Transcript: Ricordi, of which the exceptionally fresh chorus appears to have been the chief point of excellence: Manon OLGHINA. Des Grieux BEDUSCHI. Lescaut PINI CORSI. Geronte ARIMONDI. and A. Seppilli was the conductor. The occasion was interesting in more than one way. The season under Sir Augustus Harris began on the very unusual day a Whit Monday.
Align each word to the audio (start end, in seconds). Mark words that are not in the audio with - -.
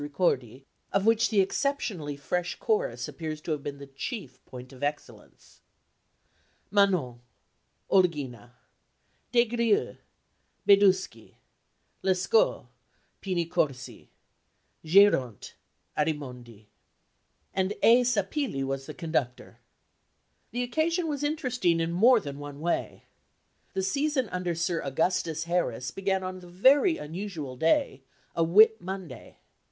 Ricordi, 0.01 0.65
of 0.91 1.05
which 1.05 1.29
the 1.29 1.41
exceptionally 1.41 2.17
fresh 2.17 2.55
chorus 2.55 3.07
appears 3.07 3.39
to 3.41 3.51
have 3.51 3.61
been 3.61 3.77
the 3.77 3.85
chief 3.85 4.43
point 4.45 4.73
of 4.73 4.81
excellence: 4.81 5.61
Manon 6.71 7.21
OLGHINA. 7.91 8.51
Des 9.31 9.45
Grieux 9.45 9.97
BEDUSCHI. 10.67 11.35
Lescaut 12.01 12.65
PINI 13.21 13.45
CORSI. 13.45 14.09
Geronte 14.83 15.51
ARIMONDI. 15.95 16.65
and 17.53 17.75
A. 17.83 18.01
Seppilli 18.03 18.63
was 18.63 18.87
the 18.87 18.95
conductor. 18.95 19.59
The 20.49 20.63
occasion 20.63 21.07
was 21.07 21.23
interesting 21.23 21.79
in 21.79 21.91
more 21.91 22.19
than 22.19 22.39
one 22.39 22.59
way. 22.59 23.03
The 23.75 23.83
season 23.83 24.29
under 24.29 24.55
Sir 24.55 24.81
Augustus 24.81 25.43
Harris 25.43 25.91
began 25.91 26.23
on 26.23 26.39
the 26.39 26.47
very 26.47 26.97
unusual 26.97 27.55
day 27.55 28.01
a 28.35 28.43
Whit 28.43 28.81
Monday. 28.81 29.37